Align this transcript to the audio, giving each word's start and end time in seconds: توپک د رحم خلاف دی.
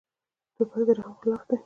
توپک 0.55 0.81
د 0.87 0.89
رحم 0.97 1.13
خلاف 1.19 1.41
دی. 1.47 1.57